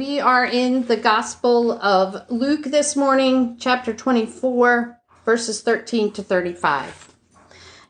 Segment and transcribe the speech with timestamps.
[0.00, 7.14] We are in the Gospel of Luke this morning, chapter 24, verses 13 to 35.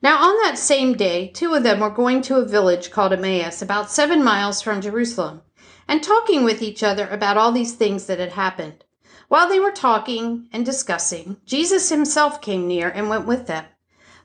[0.02, 3.62] Now, on that same day, two of them were going to a village called Emmaus,
[3.62, 5.42] about seven miles from Jerusalem,
[5.86, 8.82] and talking with each other about all these things that had happened.
[9.28, 13.66] While they were talking and discussing, Jesus himself came near and went with them.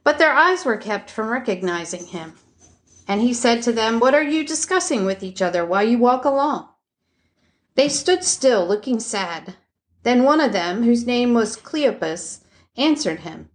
[0.04, 2.34] But their eyes were kept from recognizing him.
[3.08, 6.26] And he said to them, What are you discussing with each other while you walk
[6.26, 6.70] along?
[7.76, 9.56] They stood still, looking sad.
[10.04, 12.40] Then one of them, whose name was Cleopas,
[12.78, 13.50] answered him,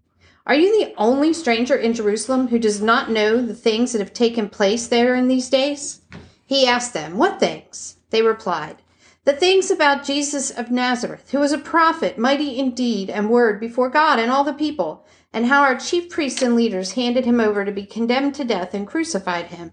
[0.46, 4.12] Are you the only stranger in Jerusalem who does not know the things that have
[4.12, 6.02] taken place there in these days?
[6.44, 7.96] He asked them, What things?
[8.10, 8.82] They replied,
[9.24, 13.58] The things about Jesus of Nazareth, who was a prophet, mighty in deed and word
[13.58, 17.40] before God and all the people, and how our chief priests and leaders handed him
[17.40, 19.72] over to be condemned to death and crucified him.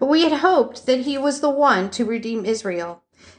[0.00, 3.04] But we had hoped that he was the one to redeem Israel.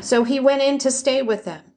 [0.00, 1.72] So he went in to stay with them.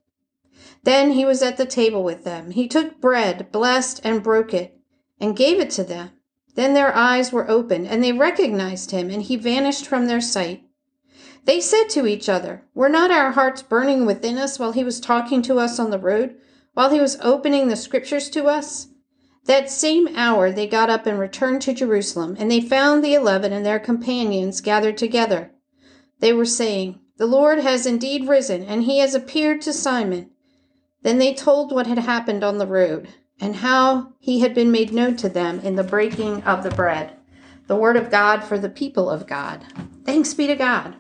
[0.84, 2.52] Then he was at the table with them.
[2.52, 4.80] He took bread, blessed, and broke it,
[5.20, 6.12] and gave it to them.
[6.56, 10.64] Then their eyes were opened, and they recognized him, and he vanished from their sight.
[11.46, 15.00] They said to each other, Were not our hearts burning within us while he was
[15.00, 16.36] talking to us on the road,
[16.74, 18.88] while he was opening the scriptures to us?
[19.46, 23.52] That same hour they got up and returned to Jerusalem, and they found the eleven
[23.52, 25.52] and their companions gathered together.
[26.20, 30.30] They were saying, the Lord has indeed risen, and he has appeared to Simon.
[31.02, 33.10] Then they told what had happened on the road,
[33.42, 37.12] and how he had been made known to them in the breaking of the bread.
[37.68, 39.66] The word of God for the people of God.
[40.06, 40.96] Thanks be to God.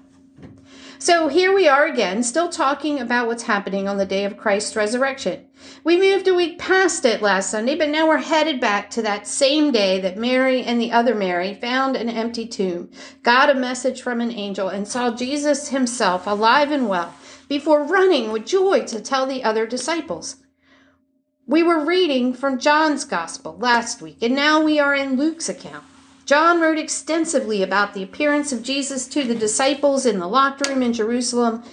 [1.01, 4.75] So here we are again, still talking about what's happening on the day of Christ's
[4.75, 5.45] resurrection.
[5.85, 9.25] We moved a week past it last Sunday, but now we're headed back to that
[9.25, 12.91] same day that Mary and the other Mary found an empty tomb,
[13.23, 17.15] got a message from an angel, and saw Jesus himself alive and well
[17.47, 20.43] before running with joy to tell the other disciples.
[21.47, 25.85] We were reading from John's Gospel last week, and now we are in Luke's account.
[26.29, 30.83] John wrote extensively about the appearance of Jesus to the disciples in the locked room
[30.83, 31.63] in Jerusalem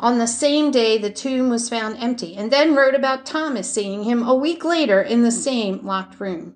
[0.00, 4.04] on the same day the tomb was found empty, and then wrote about Thomas seeing
[4.04, 6.54] him a week later in the same locked room.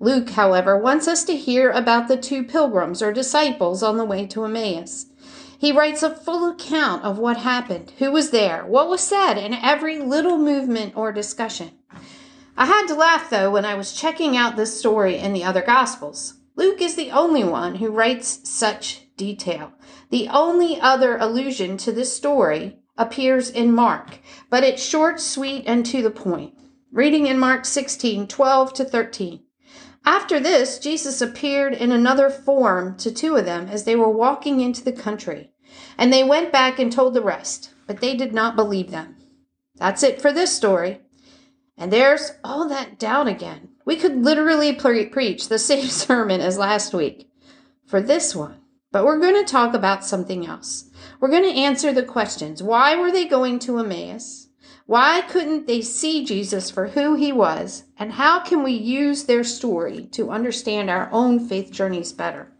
[0.00, 4.26] Luke, however, wants us to hear about the two pilgrims or disciples on the way
[4.26, 5.06] to Emmaus.
[5.58, 9.56] He writes a full account of what happened, who was there, what was said, and
[9.62, 11.70] every little movement or discussion.
[12.54, 15.62] I had to laugh, though, when I was checking out this story in the other
[15.62, 16.34] Gospels.
[16.54, 19.72] Luke is the only one who writes such detail.
[20.10, 24.18] The only other allusion to this story appears in Mark,
[24.50, 26.54] but it's short, sweet, and to the point.
[26.90, 29.40] Reading in Mark 16 12 to 13.
[30.04, 34.60] After this, Jesus appeared in another form to two of them as they were walking
[34.60, 35.52] into the country.
[35.96, 39.16] And they went back and told the rest, but they did not believe them.
[39.76, 41.00] That's it for this story.
[41.78, 43.70] And there's all that doubt again.
[43.84, 47.28] We could literally pre- preach the same sermon as last week
[47.86, 50.90] for this one, but we're going to talk about something else.
[51.20, 52.62] We're going to answer the questions.
[52.62, 54.48] Why were they going to Emmaus?
[54.86, 57.84] Why couldn't they see Jesus for who he was?
[57.96, 62.52] And how can we use their story to understand our own faith journeys better?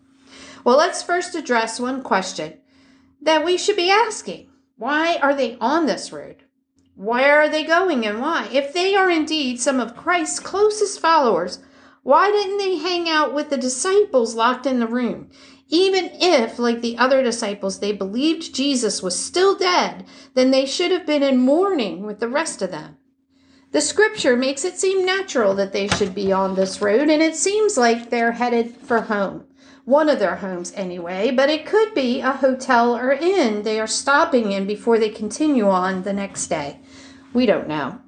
[0.64, 2.58] Well, let's first address one question
[3.20, 4.48] that we should be asking.
[4.76, 6.44] Why are they on this road?
[6.94, 8.48] Where are they going and why?
[8.52, 11.58] If they are indeed some of Christ's closest followers,
[12.02, 15.30] why didn't they hang out with the disciples locked in the room?
[15.68, 20.04] Even if, like the other disciples, they believed Jesus was still dead,
[20.34, 22.98] then they should have been in mourning with the rest of them.
[23.70, 27.36] The scripture makes it seem natural that they should be on this road, and it
[27.36, 29.46] seems like they're headed for home.
[29.84, 33.86] One of their homes, anyway, but it could be a hotel or inn they are
[33.88, 36.80] stopping in before they continue on the next day.
[37.32, 38.00] We don't know.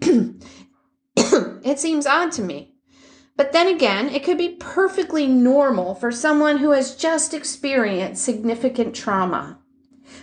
[1.16, 2.74] it seems odd to me.
[3.36, 8.94] But then again, it could be perfectly normal for someone who has just experienced significant
[8.94, 9.58] trauma.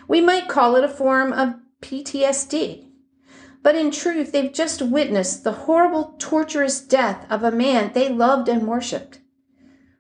[0.08, 2.88] We might call it a form of PTSD.
[3.62, 8.48] But in truth, they've just witnessed the horrible, torturous death of a man they loved
[8.48, 9.20] and worshiped.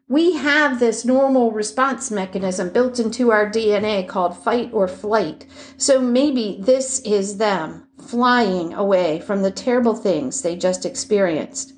[0.09, 5.45] We have this normal response mechanism built into our DNA called fight or flight.
[5.77, 11.73] So maybe this is them flying away from the terrible things they just experienced.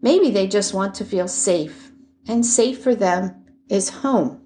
[0.00, 1.92] Maybe they just want to feel safe,
[2.26, 4.40] and safe for them is home.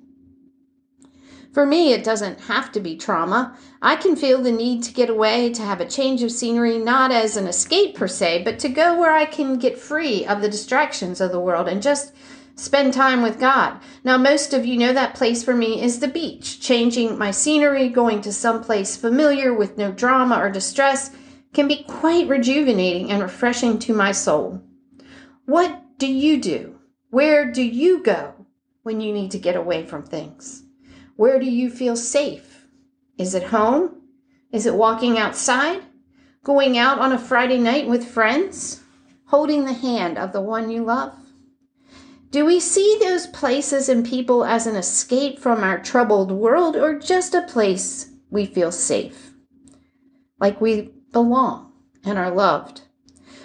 [1.54, 3.56] For me, it doesn't have to be trauma.
[3.80, 7.10] I can feel the need to get away, to have a change of scenery, not
[7.10, 10.50] as an escape per se, but to go where I can get free of the
[10.50, 12.12] distractions of the world and just
[12.56, 13.78] spend time with God.
[14.02, 16.60] Now, most of you know that place for me is the beach.
[16.60, 21.10] Changing my scenery, going to some place familiar with no drama or distress
[21.52, 24.62] can be quite rejuvenating and refreshing to my soul.
[25.44, 26.78] What do you do?
[27.10, 28.34] Where do you go
[28.82, 30.64] when you need to get away from things?
[31.16, 32.66] Where do you feel safe?
[33.16, 34.02] Is it home?
[34.52, 35.82] Is it walking outside?
[36.44, 38.82] Going out on a Friday night with friends?
[39.26, 41.14] Holding the hand of the one you love?
[42.36, 46.98] Do we see those places and people as an escape from our troubled world or
[46.98, 49.32] just a place we feel safe?
[50.38, 51.72] Like we belong
[52.04, 52.82] and are loved?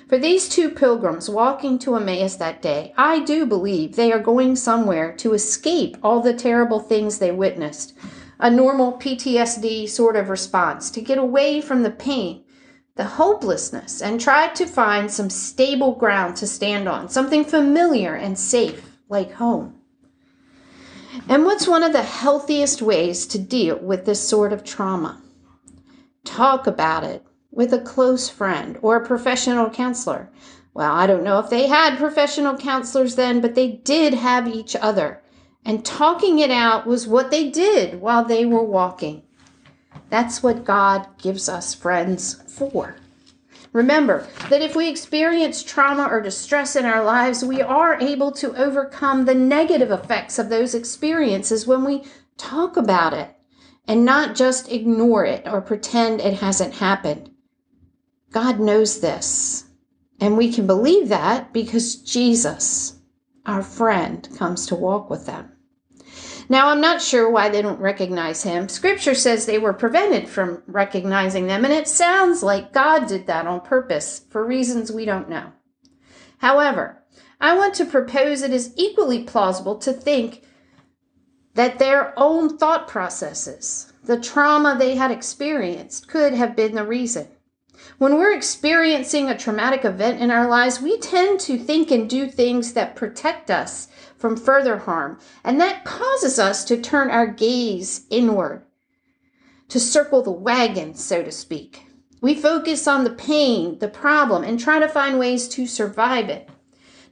[0.09, 4.57] For these two pilgrims walking to Emmaus that day, I do believe they are going
[4.57, 7.93] somewhere to escape all the terrible things they witnessed.
[8.41, 12.43] A normal PTSD sort of response, to get away from the pain,
[12.95, 18.37] the hopelessness, and try to find some stable ground to stand on, something familiar and
[18.37, 19.75] safe, like home.
[21.27, 25.21] And what's one of the healthiest ways to deal with this sort of trauma?
[26.23, 30.29] Talk about it with a close friend or a professional counselor.
[30.73, 34.75] Well, I don't know if they had professional counselors then, but they did have each
[34.75, 35.21] other.
[35.65, 39.23] And talking it out was what they did while they were walking.
[40.09, 42.95] That's what God gives us friends for.
[43.73, 48.55] Remember that if we experience trauma or distress in our lives, we are able to
[48.55, 52.03] overcome the negative effects of those experiences when we
[52.37, 53.33] talk about it
[53.87, 57.29] and not just ignore it or pretend it hasn't happened.
[58.31, 59.65] God knows this.
[60.19, 62.99] And we can believe that because Jesus,
[63.45, 65.51] our friend, comes to walk with them.
[66.51, 68.67] Now, I'm not sure why they don't recognize him.
[68.67, 73.47] Scripture says they were prevented from recognizing them, and it sounds like God did that
[73.47, 75.53] on purpose for reasons we don't know.
[76.39, 77.01] However,
[77.39, 80.43] I want to propose it is equally plausible to think
[81.53, 87.29] that their own thought processes, the trauma they had experienced, could have been the reason.
[87.97, 92.27] When we're experiencing a traumatic event in our lives, we tend to think and do
[92.27, 93.87] things that protect us
[94.21, 98.63] from further harm, and that causes us to turn our gaze inward,
[99.67, 101.87] to circle the wagon, so to speak.
[102.21, 106.47] We focus on the pain, the problem, and try to find ways to survive it.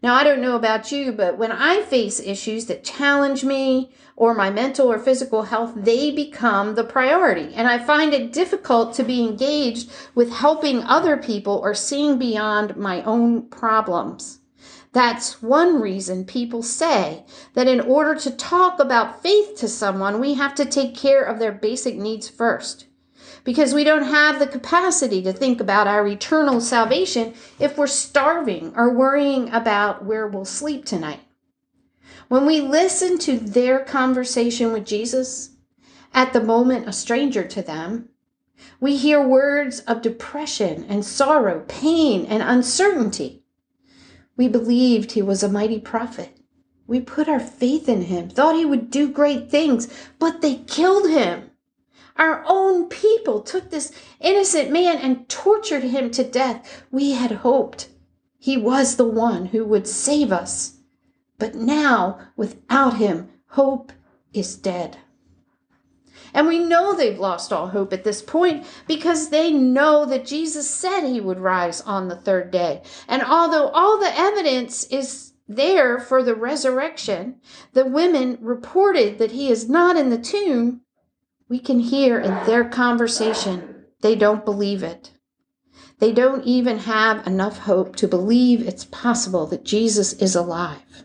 [0.02, 4.34] Now, I don't know about you, but when I face issues that challenge me or
[4.34, 7.54] my mental or physical health, they become the priority.
[7.54, 12.78] And I find it difficult to be engaged with helping other people or seeing beyond
[12.78, 14.40] my own problems.
[14.92, 20.34] That's one reason people say that in order to talk about faith to someone, we
[20.34, 22.88] have to take care of their basic needs first
[23.44, 28.74] because we don't have the capacity to think about our eternal salvation if we're starving
[28.76, 31.22] or worrying about where we'll sleep tonight.
[32.28, 35.52] When we listen to their conversation with Jesus,
[36.14, 38.10] at the moment a stranger to them,
[38.80, 43.39] we hear words of depression and sorrow, pain and uncertainty.
[44.40, 46.38] We believed he was a mighty prophet.
[46.88, 51.10] We put our faith in him, thought he would do great things, but they killed
[51.10, 51.52] him.
[52.16, 53.92] Our own people took this
[54.22, 56.86] innocent man and tortured him to death.
[56.90, 57.90] We had hoped
[58.38, 60.78] he was the one who would save us.
[61.38, 63.92] But now, without him, hope
[64.32, 65.00] is dead.
[66.34, 70.70] And we know they've lost all hope at this point because they know that Jesus
[70.70, 72.82] said he would rise on the third day.
[73.08, 77.38] And although all the evidence is there for the resurrection,
[77.74, 80.82] the women reported that he is not in the tomb,
[81.50, 85.12] we can hear in their conversation they don't believe it.
[86.00, 91.04] They don't even have enough hope to believe it's possible that Jesus is alive.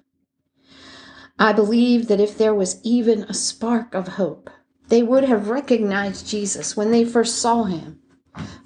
[1.38, 4.50] I believe that if there was even a spark of hope,
[4.88, 8.00] they would have recognized Jesus when they first saw him.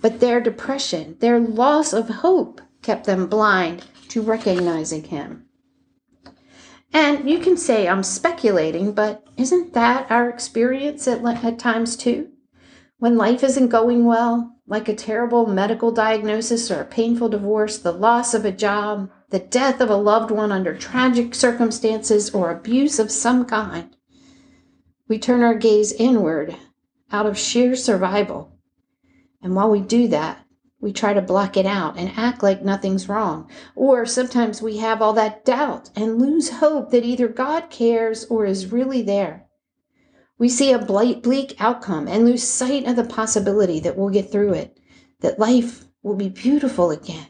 [0.00, 5.44] But their depression, their loss of hope, kept them blind to recognizing him.
[6.92, 12.30] And you can say I'm speculating, but isn't that our experience at, at times too?
[12.98, 17.92] When life isn't going well, like a terrible medical diagnosis or a painful divorce, the
[17.92, 22.98] loss of a job, the death of a loved one under tragic circumstances, or abuse
[22.98, 23.96] of some kind,
[25.08, 26.54] we turn our gaze inward
[27.10, 28.52] out of sheer survival.
[29.42, 30.44] And while we do that,
[30.80, 33.50] we try to block it out and act like nothing's wrong.
[33.74, 38.44] Or sometimes we have all that doubt and lose hope that either God cares or
[38.44, 39.46] is really there.
[40.38, 44.52] We see a bleak outcome and lose sight of the possibility that we'll get through
[44.52, 44.78] it,
[45.20, 47.26] that life will be beautiful again.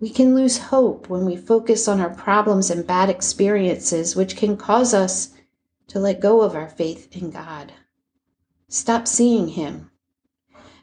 [0.00, 4.56] We can lose hope when we focus on our problems and bad experiences, which can
[4.56, 5.34] cause us
[5.88, 7.72] to let go of our faith in God.
[8.68, 9.90] Stop seeing Him.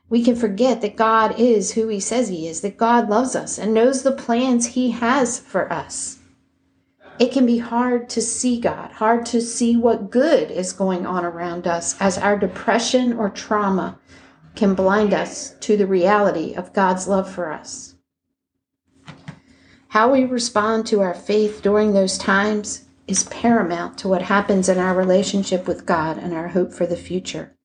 [0.09, 3.57] We can forget that God is who He says He is, that God loves us
[3.57, 6.19] and knows the plans He has for us.
[7.19, 11.23] It can be hard to see God, hard to see what good is going on
[11.23, 13.99] around us as our depression or trauma
[14.55, 17.95] can blind us to the reality of God's love for us.
[19.89, 24.77] How we respond to our faith during those times is paramount to what happens in
[24.77, 27.57] our relationship with God and our hope for the future.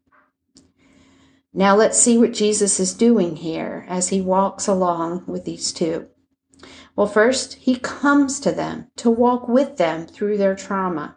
[1.54, 6.08] Now let's see what Jesus is doing here as he walks along with these two.
[6.96, 11.16] Well, first, he comes to them to walk with them through their trauma.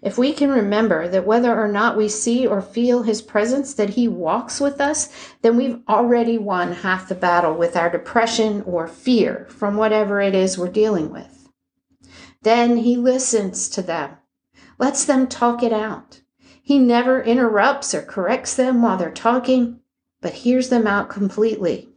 [0.00, 3.90] If we can remember that whether or not we see or feel his presence, that
[3.90, 5.10] he walks with us,
[5.42, 10.34] then we've already won half the battle with our depression or fear from whatever it
[10.34, 11.39] is we're dealing with.
[12.42, 14.16] Then he listens to them,
[14.78, 16.22] lets them talk it out.
[16.62, 19.80] He never interrupts or corrects them while they're talking,
[20.22, 21.90] but hears them out completely.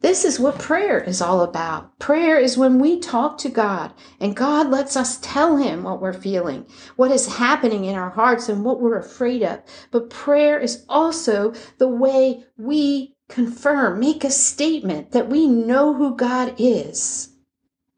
[0.00, 1.98] This is what prayer is all about.
[1.98, 6.12] Prayer is when we talk to God and God lets us tell Him what we're
[6.12, 9.60] feeling, what is happening in our hearts, and what we're afraid of.
[9.90, 16.14] But prayer is also the way we confirm, make a statement that we know who
[16.14, 17.30] God is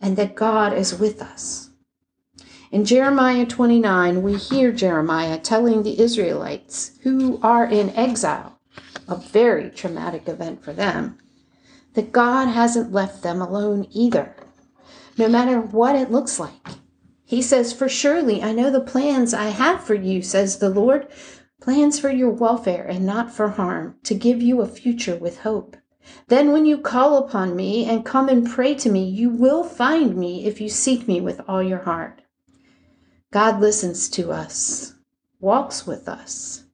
[0.00, 1.70] and that God is with us.
[2.70, 8.60] In Jeremiah 29, we hear Jeremiah telling the Israelites who are in exile,
[9.08, 11.18] a very traumatic event for them
[11.94, 14.34] that God hasn't left them alone either,
[15.18, 16.52] no matter what it looks like.
[17.24, 21.08] He says, For surely I know the plans I have for you, says the Lord,
[21.60, 25.76] plans for your welfare and not for harm, to give you a future with hope.
[26.28, 30.16] Then, when you call upon me and come and pray to me, you will find
[30.16, 32.22] me if you seek me with all your heart.
[33.32, 34.94] God listens to us,
[35.40, 36.64] walks with us.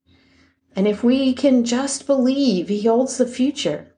[0.74, 3.94] And if we can just believe He holds the future,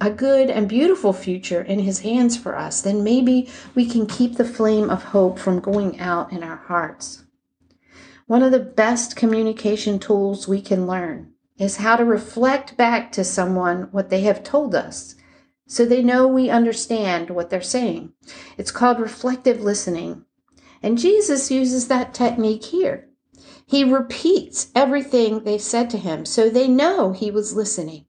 [0.00, 4.36] a good and beautiful future in His hands for us, then maybe we can keep
[4.36, 7.24] the flame of hope from going out in our hearts.
[8.26, 13.24] One of the best communication tools we can learn is how to reflect back to
[13.24, 15.14] someone what they have told us
[15.66, 18.12] so they know we understand what they're saying.
[18.58, 20.24] It's called reflective listening.
[20.82, 23.08] And Jesus uses that technique here.
[23.66, 28.06] He repeats everything they said to him so they know he was listening.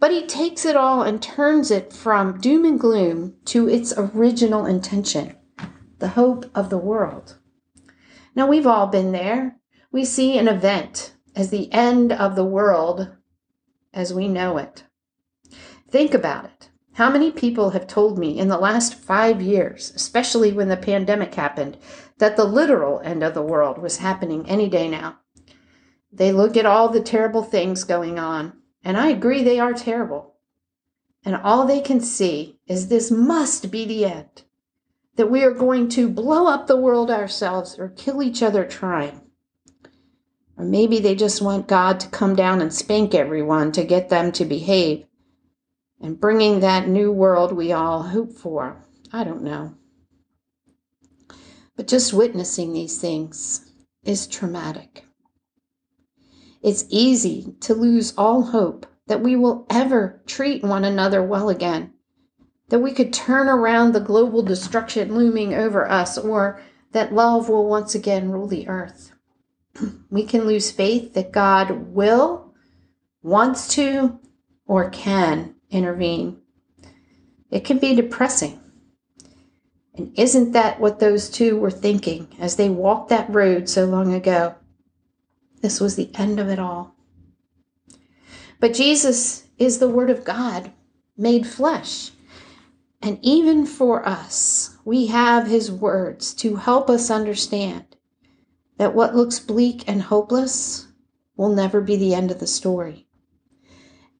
[0.00, 4.64] But he takes it all and turns it from doom and gloom to its original
[4.64, 5.34] intention
[5.98, 7.36] the hope of the world.
[8.34, 9.56] Now, we've all been there.
[9.90, 13.08] We see an event as the end of the world
[13.94, 14.82] as we know it.
[15.88, 16.68] Think about it.
[16.94, 21.36] How many people have told me in the last five years, especially when the pandemic
[21.36, 21.76] happened,
[22.18, 25.20] that the literal end of the world was happening any day now?
[26.12, 30.34] They look at all the terrible things going on and I agree they are terrible.
[31.24, 34.42] And all they can see is this must be the end.
[35.16, 39.27] That we are going to blow up the world ourselves or kill each other trying.
[40.58, 44.32] Or maybe they just want God to come down and spank everyone to get them
[44.32, 45.06] to behave
[46.00, 48.84] and bringing that new world we all hope for.
[49.12, 49.74] I don't know.
[51.76, 53.70] But just witnessing these things
[54.02, 55.04] is traumatic.
[56.60, 61.92] It's easy to lose all hope that we will ever treat one another well again,
[62.68, 66.60] that we could turn around the global destruction looming over us, or
[66.92, 69.12] that love will once again rule the earth.
[70.10, 72.54] We can lose faith that God will,
[73.22, 74.18] wants to,
[74.66, 76.40] or can intervene.
[77.50, 78.60] It can be depressing.
[79.94, 84.14] And isn't that what those two were thinking as they walked that road so long
[84.14, 84.54] ago?
[85.60, 86.94] This was the end of it all.
[88.60, 90.72] But Jesus is the Word of God
[91.16, 92.12] made flesh.
[93.02, 97.87] And even for us, we have His words to help us understand
[98.78, 100.86] that what looks bleak and hopeless
[101.36, 103.06] will never be the end of the story.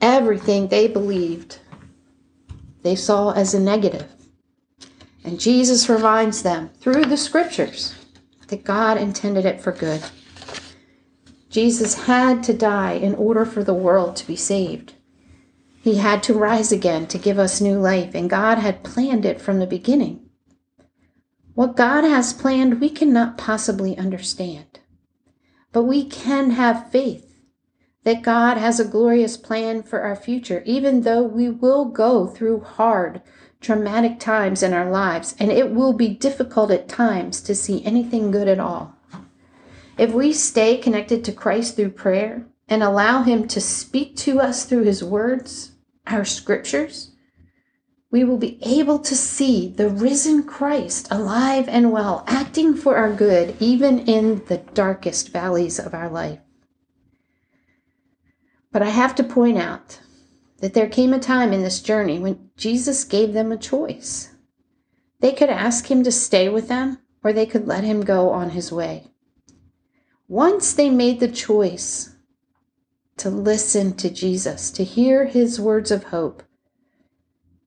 [0.00, 1.58] Everything they believed,
[2.82, 4.06] they saw as a negative.
[5.24, 7.94] And Jesus reminds them through the scriptures
[8.48, 10.02] that God intended it for good.
[11.50, 14.94] Jesus had to die in order for the world to be saved.
[15.80, 19.40] He had to rise again to give us new life, and God had planned it
[19.40, 20.27] from the beginning.
[21.58, 24.78] What God has planned, we cannot possibly understand.
[25.72, 27.34] But we can have faith
[28.04, 32.60] that God has a glorious plan for our future, even though we will go through
[32.60, 33.22] hard,
[33.60, 38.30] traumatic times in our lives, and it will be difficult at times to see anything
[38.30, 38.94] good at all.
[39.98, 44.64] If we stay connected to Christ through prayer and allow Him to speak to us
[44.64, 45.72] through His words,
[46.06, 47.10] our scriptures,
[48.10, 53.12] we will be able to see the risen Christ alive and well, acting for our
[53.12, 56.40] good, even in the darkest valleys of our life.
[58.72, 60.00] But I have to point out
[60.60, 64.30] that there came a time in this journey when Jesus gave them a choice.
[65.20, 68.50] They could ask him to stay with them, or they could let him go on
[68.50, 69.08] his way.
[70.28, 72.14] Once they made the choice
[73.18, 76.42] to listen to Jesus, to hear his words of hope,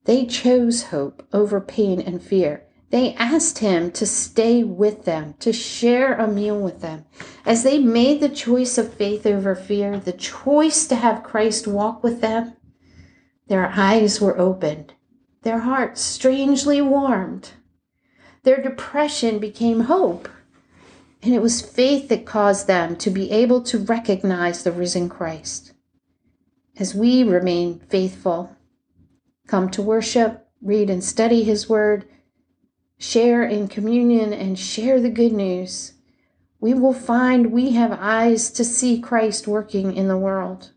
[0.05, 2.65] they chose hope over pain and fear.
[2.89, 7.05] They asked him to stay with them, to share a meal with them.
[7.45, 12.03] As they made the choice of faith over fear, the choice to have Christ walk
[12.03, 12.53] with them,
[13.47, 14.93] their eyes were opened,
[15.43, 17.51] their hearts strangely warmed.
[18.43, 20.27] Their depression became hope.
[21.21, 25.73] And it was faith that caused them to be able to recognize the risen Christ.
[26.77, 28.55] As we remain faithful,
[29.47, 32.05] come to worship, read and study His Word,
[32.97, 35.93] share in communion, and share the good news,
[36.59, 40.71] we will find we have eyes to see Christ working in the world.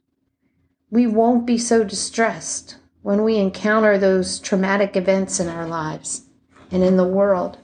[0.90, 6.22] We won't be so distressed when we encounter those traumatic events in our lives
[6.70, 7.58] and in the world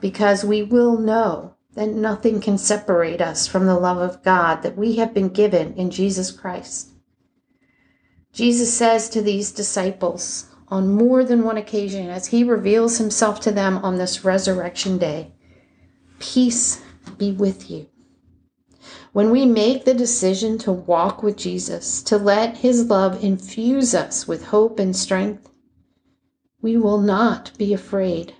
[0.00, 4.76] because we will know that nothing can separate us from the love of God that
[4.76, 6.90] we have been given in Jesus Christ.
[8.36, 13.50] Jesus says to these disciples on more than one occasion as he reveals himself to
[13.50, 15.32] them on this resurrection day
[16.18, 16.82] Peace
[17.16, 17.86] be with you.
[19.14, 24.28] When we make the decision to walk with Jesus, to let his love infuse us
[24.28, 25.48] with hope and strength,
[26.60, 28.34] we will not be afraid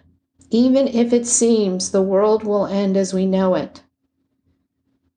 [0.51, 3.83] even if it seems the world will end as we know it.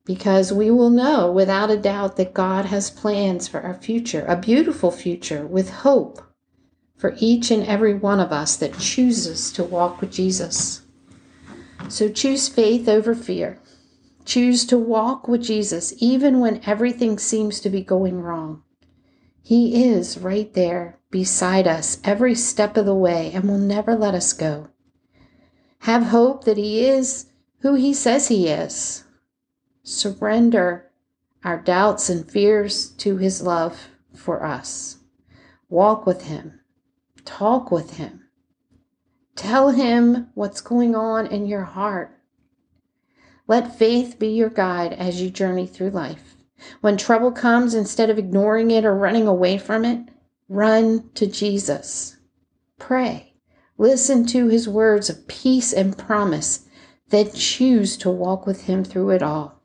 [0.10, 4.36] Because we will know without a doubt that God has plans for our future, a
[4.36, 6.20] beautiful future with hope
[6.98, 10.82] for each and every one of us that chooses to walk with Jesus.
[11.90, 13.60] So choose faith over fear.
[14.26, 18.64] Choose to walk with Jesus even when everything seems to be going wrong.
[19.44, 24.16] He is right there beside us every step of the way and will never let
[24.16, 24.70] us go.
[25.82, 27.28] Have hope that He is
[27.60, 29.04] who He says He is.
[29.90, 30.92] Surrender
[31.44, 35.00] our doubts and fears to His love for us.
[35.68, 36.60] Walk with Him.
[37.26, 38.26] Talk with Him.
[39.36, 42.16] Tell Him what's going on in your heart.
[43.48, 46.38] Let faith be your guide as you journey through life.
[46.82, 50.08] When trouble comes, instead of ignoring it or running away from it,
[50.48, 52.18] run to Jesus.
[52.78, 53.34] Pray.
[53.80, 56.68] Listen to his words of peace and promise,
[57.10, 59.59] then choose to walk with him through it all.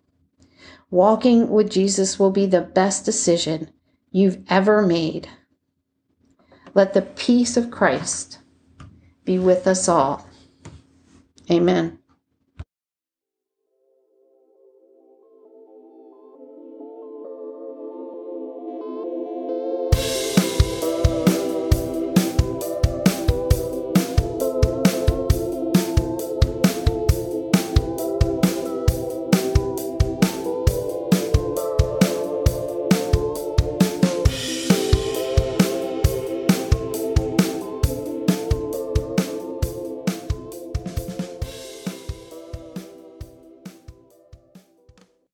[0.95, 3.69] Walking with Jesus will be the best decision
[4.13, 5.29] you've ever made.
[6.73, 8.39] Let the peace of Christ
[9.25, 10.25] be with us all.
[11.51, 11.99] Amen.